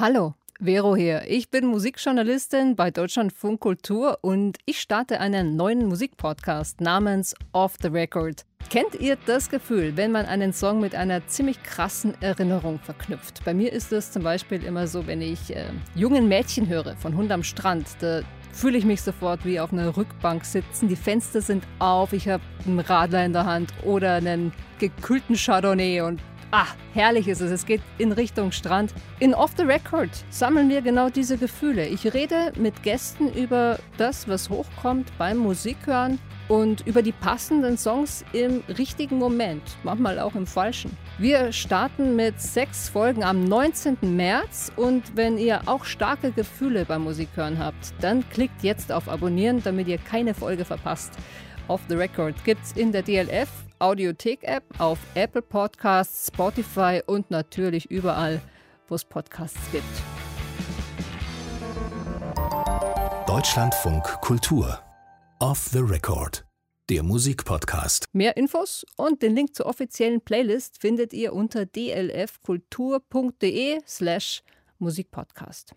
Hallo, 0.00 0.34
Vero 0.60 0.94
hier. 0.94 1.24
Ich 1.26 1.50
bin 1.50 1.66
Musikjournalistin 1.66 2.76
bei 2.76 2.92
Deutschlandfunk 2.92 3.58
Kultur 3.58 4.18
und 4.20 4.56
ich 4.64 4.78
starte 4.78 5.18
einen 5.18 5.56
neuen 5.56 5.86
Musikpodcast 5.86 6.80
namens 6.80 7.34
Off 7.50 7.74
the 7.82 7.88
Record. 7.88 8.44
Kennt 8.70 8.94
ihr 8.94 9.18
das 9.26 9.50
Gefühl, 9.50 9.96
wenn 9.96 10.12
man 10.12 10.26
einen 10.26 10.52
Song 10.52 10.78
mit 10.78 10.94
einer 10.94 11.26
ziemlich 11.26 11.60
krassen 11.64 12.14
Erinnerung 12.22 12.78
verknüpft? 12.78 13.44
Bei 13.44 13.52
mir 13.52 13.72
ist 13.72 13.90
es 13.90 14.12
zum 14.12 14.22
Beispiel 14.22 14.62
immer 14.62 14.86
so, 14.86 15.08
wenn 15.08 15.20
ich 15.20 15.56
äh, 15.56 15.64
jungen 15.96 16.28
Mädchen 16.28 16.68
höre 16.68 16.94
von 16.96 17.16
Hund 17.16 17.32
am 17.32 17.42
Strand, 17.42 17.88
da 17.98 18.20
fühle 18.52 18.78
ich 18.78 18.84
mich 18.84 19.02
sofort 19.02 19.44
wie 19.44 19.60
auf 19.60 19.72
einer 19.72 19.96
Rückbank 19.96 20.44
sitzen. 20.44 20.88
Die 20.88 20.96
Fenster 20.96 21.40
sind 21.40 21.64
auf, 21.78 22.12
ich 22.12 22.28
habe 22.28 22.42
einen 22.66 22.80
Radler 22.80 23.24
in 23.24 23.32
der 23.32 23.46
Hand 23.46 23.72
oder 23.84 24.14
einen 24.14 24.52
gekühlten 24.78 25.36
Chardonnay 25.36 26.00
und 26.02 26.20
Ah, 26.50 26.68
herrlich 26.94 27.28
ist 27.28 27.42
es. 27.42 27.50
Es 27.50 27.66
geht 27.66 27.82
in 27.98 28.10
Richtung 28.10 28.52
Strand. 28.52 28.94
In 29.20 29.34
Off 29.34 29.50
the 29.58 29.64
Record 29.64 30.08
sammeln 30.30 30.70
wir 30.70 30.80
genau 30.80 31.10
diese 31.10 31.36
Gefühle. 31.36 31.86
Ich 31.86 32.14
rede 32.14 32.52
mit 32.56 32.82
Gästen 32.82 33.30
über 33.30 33.78
das, 33.98 34.28
was 34.28 34.48
hochkommt 34.48 35.12
beim 35.18 35.36
Musikhören 35.36 36.18
und 36.48 36.86
über 36.86 37.02
die 37.02 37.12
passenden 37.12 37.76
Songs 37.76 38.24
im 38.32 38.62
richtigen 38.78 39.18
Moment, 39.18 39.62
manchmal 39.82 40.18
auch 40.18 40.34
im 40.34 40.46
falschen. 40.46 40.96
Wir 41.18 41.52
starten 41.52 42.16
mit 42.16 42.40
sechs 42.40 42.88
Folgen 42.88 43.22
am 43.22 43.44
19. 43.44 43.98
März 44.16 44.72
und 44.76 45.16
wenn 45.16 45.38
ihr 45.38 45.62
auch 45.66 45.84
starke 45.84 46.32
Gefühle 46.32 46.84
beim 46.84 47.04
Musikhören 47.04 47.58
habt, 47.58 47.92
dann 48.00 48.28
klickt 48.30 48.62
jetzt 48.62 48.90
auf 48.90 49.08
Abonnieren, 49.08 49.62
damit 49.62 49.88
ihr 49.88 49.98
keine 49.98 50.34
Folge 50.34 50.64
verpasst. 50.64 51.12
Off 51.68 51.82
the 51.88 51.94
Record 51.94 52.34
gibt's 52.44 52.72
in 52.72 52.92
der 52.92 53.02
DLF 53.02 53.48
Audiothek-App, 53.78 54.64
auf 54.78 54.98
Apple 55.14 55.42
Podcasts, 55.42 56.28
Spotify 56.28 57.00
und 57.06 57.30
natürlich 57.30 57.90
überall, 57.90 58.40
wo 58.88 58.94
es 58.94 59.04
Podcasts 59.04 59.60
gibt. 59.70 59.84
Deutschlandfunk 63.26 64.04
Kultur. 64.20 64.87
Off 65.40 65.68
the 65.68 65.78
Record. 65.78 66.44
Der 66.88 67.04
Musikpodcast. 67.04 68.06
Mehr 68.12 68.36
Infos 68.36 68.84
und 68.96 69.22
den 69.22 69.36
Link 69.36 69.54
zur 69.54 69.66
offiziellen 69.66 70.20
Playlist 70.20 70.80
findet 70.80 71.12
ihr 71.12 71.32
unter 71.32 71.64
dlfkultur.de 71.64 73.78
slash 73.86 74.42
Musikpodcast. 74.78 75.76